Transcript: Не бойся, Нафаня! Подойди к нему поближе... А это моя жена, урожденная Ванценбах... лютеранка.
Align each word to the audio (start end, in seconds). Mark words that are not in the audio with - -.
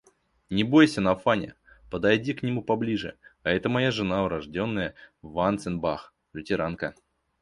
Не 0.49 0.63
бойся, 0.63 0.99
Нафаня! 0.99 1.53
Подойди 1.91 2.33
к 2.33 2.41
нему 2.41 2.63
поближе... 2.63 3.19
А 3.43 3.51
это 3.51 3.69
моя 3.69 3.91
жена, 3.91 4.23
урожденная 4.23 4.95
Ванценбах... 5.21 6.15
лютеранка. 6.33 6.95